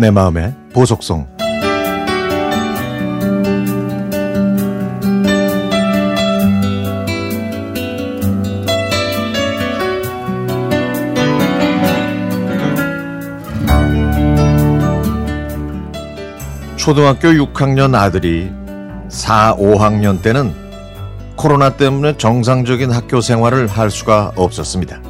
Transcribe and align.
내 0.00 0.10
마음의 0.10 0.54
보석성 0.72 1.28
초등학교 16.76 17.28
6학년 17.28 17.94
아들이 17.94 18.50
4, 19.10 19.56
5학년 19.56 20.22
때는 20.22 20.54
코로나 21.36 21.76
때문에 21.76 22.16
정상적인 22.16 22.90
학교 22.90 23.20
생활을 23.20 23.66
할 23.66 23.90
수가 23.90 24.32
없었습니다. 24.34 25.02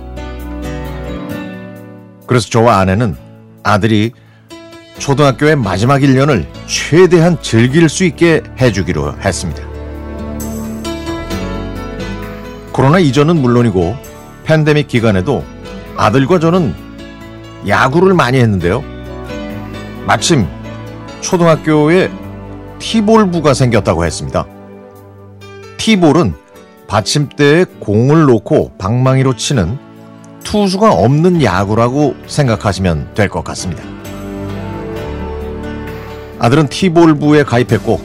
그래서 2.27 2.49
저와 2.51 2.79
아내는 2.79 3.15
아들이 3.63 4.11
초등학교의 4.99 5.57
마지막 5.57 6.01
1년을 6.01 6.47
최대한 6.67 7.41
즐길 7.41 7.89
수 7.89 8.05
있게 8.05 8.43
해주기로 8.61 9.15
했습니다. 9.25 9.63
코로나 12.73 12.99
이전은 12.99 13.37
물론이고 13.41 13.97
팬데믹 14.45 14.89
기간에도 14.89 15.45
아들과 15.97 16.39
저는 16.39 16.75
야구를 17.67 18.15
많이 18.15 18.39
했는데요. 18.39 18.83
마침 20.07 20.47
초등학교에 21.21 22.11
티볼부가 22.79 23.55
생겼다고 23.55 24.05
했습니다. 24.05 24.47
티볼은 25.77 26.35
받침대에 26.87 27.65
공을 27.79 28.25
놓고 28.25 28.73
방망이로 28.79 29.37
치는 29.37 29.79
투수가 30.43 30.93
없는 30.93 31.43
야구라고 31.43 32.17
생각하시면 32.27 33.11
될 33.15 33.29
것 33.29 33.45
같습니다. 33.45 33.83
아들은 36.41 36.69
티볼부에 36.69 37.45
가입했고 37.45 38.01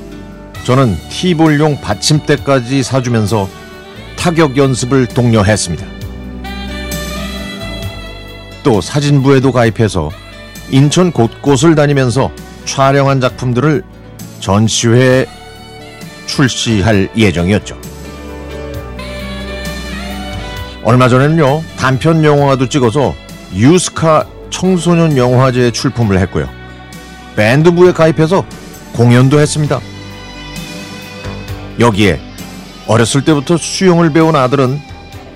저는 0.66 0.96
티볼용 1.10 1.80
받침대까지 1.80 2.84
사주면서 2.84 3.48
타격 4.18 4.58
연습을 4.58 5.08
독려했습니다. 5.08 5.86
또 8.64 8.82
사진부에도 8.82 9.52
가입해서 9.52 10.10
인천 10.70 11.12
곳곳을 11.12 11.76
다니면서 11.76 12.32
촬영한 12.66 13.22
작품들을 13.22 13.84
전시회에 14.42 15.28
출시할 16.26 17.10
예정이었죠. 17.16 17.78
얼마 20.84 21.08
전에는요, 21.08 21.64
단편 21.78 22.24
영화도 22.24 22.68
찍어서 22.68 23.16
유스카 23.54 24.26
청소년 24.50 25.16
영화제에 25.16 25.72
출품을 25.72 26.20
했고요. 26.20 26.65
밴드부에 27.36 27.92
가입해서 27.92 28.46
공연도 28.94 29.40
했습니다. 29.40 29.80
여기에 31.80 32.20
어렸을 32.88 33.26
때부터 33.26 33.58
수영을 33.58 34.14
배운 34.14 34.36
아들은 34.36 34.80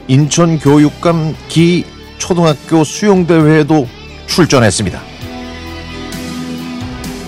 인천교육감 0.07 1.35
기 1.47 1.85
초등학교 2.17 2.83
수영대회에도 2.83 3.87
출전했습니다. 4.27 5.01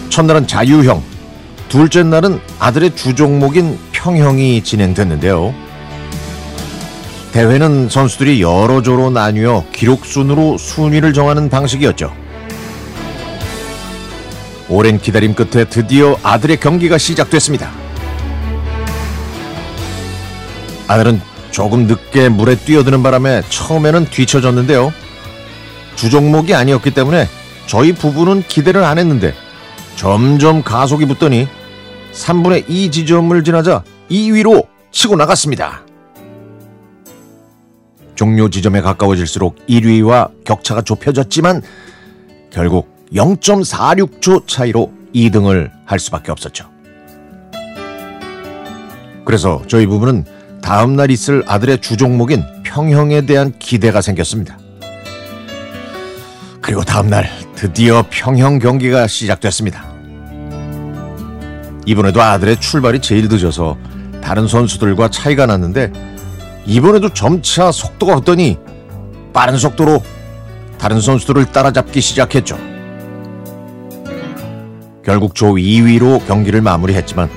첫날은 0.09 0.47
자유형, 0.47 1.01
둘째 1.69 2.03
날은 2.03 2.39
아들의 2.59 2.95
주종목인 2.95 3.77
평형이 3.91 4.63
진행됐는데요. 4.63 5.53
대회는 7.31 7.87
선수들이 7.89 8.41
여러 8.41 8.81
조로 8.81 9.09
나뉘어 9.09 9.63
기록순으로 9.71 10.57
순위를 10.57 11.13
정하는 11.13 11.49
방식이었죠. 11.49 12.13
오랜 14.71 14.99
기다림 14.99 15.33
끝에 15.35 15.65
드디어 15.65 16.17
아들의 16.23 16.57
경기가 16.61 16.97
시작됐습니다. 16.97 17.69
아들은 20.87 21.19
조금 21.51 21.87
늦게 21.87 22.29
물에 22.29 22.55
뛰어드는 22.55 23.03
바람에 23.03 23.41
처음에는 23.49 24.05
뒤처졌는데요. 24.05 24.93
주 25.97 26.09
종목이 26.09 26.55
아니었기 26.55 26.91
때문에 26.91 27.27
저희 27.67 27.91
부부는 27.91 28.43
기대를 28.47 28.81
안 28.85 28.97
했는데 28.97 29.33
점점 29.97 30.63
가속이 30.63 31.05
붙더니 31.05 31.49
3분의 32.13 32.63
2 32.69 32.91
지점을 32.91 33.43
지나자 33.43 33.83
2위로 34.09 34.65
치고 34.91 35.17
나갔습니다. 35.17 35.81
종료 38.15 38.49
지점에 38.49 38.79
가까워질수록 38.79 39.67
1위와 39.67 40.45
격차가 40.45 40.81
좁혀졌지만 40.81 41.61
결국 42.51 43.00
0.46초 43.13 44.47
차이로 44.47 44.91
2등을 45.13 45.69
할 45.85 45.99
수밖에 45.99 46.31
없었죠. 46.31 46.69
그래서 49.25 49.61
저희 49.67 49.85
부부는 49.85 50.25
다음 50.61 50.95
날 50.95 51.11
있을 51.11 51.43
아들의 51.47 51.81
주종목인 51.81 52.43
평형에 52.63 53.25
대한 53.25 53.53
기대가 53.59 54.01
생겼습니다. 54.01 54.57
그리고 56.61 56.83
다음 56.83 57.09
날 57.09 57.29
드디어 57.55 58.05
평형 58.09 58.59
경기가 58.59 59.07
시작됐습니다. 59.07 59.89
이번에도 61.85 62.21
아들의 62.21 62.59
출발이 62.59 63.01
제일 63.01 63.27
늦어서 63.27 63.77
다른 64.21 64.47
선수들과 64.47 65.09
차이가 65.09 65.47
났는데 65.47 65.91
이번에도 66.65 67.09
점차 67.09 67.71
속도가 67.71 68.15
붙더니 68.15 68.57
빠른 69.33 69.57
속도로 69.57 70.03
다른 70.77 71.01
선수들을 71.01 71.51
따라잡기 71.51 71.99
시작했죠. 71.99 72.70
결국 75.03 75.35
조 75.35 75.53
2위로 75.53 76.25
경기를 76.27 76.61
마무리했지만 76.61 77.29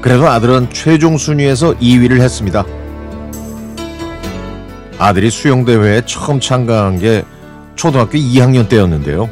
그래도 0.00 0.28
아들은 0.28 0.68
최종 0.72 1.18
순위에서 1.18 1.74
2위를 1.74 2.20
했습니다. 2.20 2.64
아들이 4.98 5.30
수영대회에 5.30 6.02
처음 6.06 6.40
참가한 6.40 6.98
게 6.98 7.22
초등학교 7.74 8.18
2학년 8.18 8.68
때였는데요. 8.68 9.28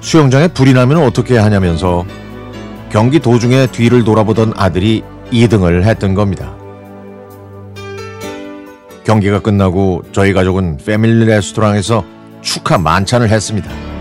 수영장에 0.00 0.48
불이 0.48 0.74
나면 0.74 0.98
어떻게 0.98 1.38
하냐면서 1.38 2.04
경기 2.90 3.20
도중에 3.20 3.68
뒤를 3.68 4.04
돌아보던 4.04 4.52
아들이 4.56 5.02
2등을 5.32 5.84
했던 5.84 6.14
겁니다. 6.14 6.54
경기가 9.04 9.40
끝나고 9.40 10.02
저희 10.12 10.32
가족은 10.32 10.78
패밀리 10.84 11.24
레스토랑에서 11.26 12.04
축하 12.42 12.78
만찬을 12.78 13.28
했습니다. 13.28 13.91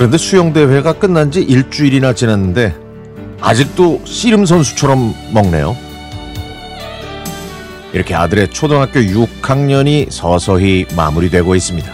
그런데 0.00 0.16
수영대회가 0.16 0.94
끝난 0.94 1.30
지 1.30 1.42
일주일이나 1.42 2.14
지났는데 2.14 2.74
아직도 3.38 4.00
씨름 4.06 4.46
선수처럼 4.46 5.14
먹네요. 5.34 5.76
이렇게 7.92 8.14
아들의 8.14 8.48
초등학교 8.48 9.00
6학년이 9.00 10.10
서서히 10.10 10.86
마무리되고 10.96 11.54
있습니다. 11.54 11.92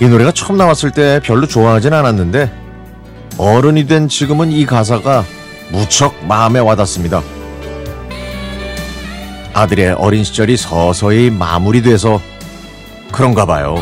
이 0.00 0.04
노래가 0.06 0.32
처음 0.32 0.56
나왔을 0.56 0.90
때 0.90 1.20
별로 1.22 1.46
좋아하진 1.46 1.92
않았는데 1.92 2.50
어른이 3.38 3.86
된 3.86 4.08
지금은 4.08 4.50
이 4.50 4.66
가사가 4.66 5.24
무척 5.70 6.26
마음에 6.26 6.58
와닿습니다. 6.58 7.22
아들의 9.52 9.92
어린 9.92 10.24
시절이 10.24 10.56
서서히 10.56 11.30
마무리돼서 11.30 12.20
그런가 13.12 13.46
봐요. 13.46 13.76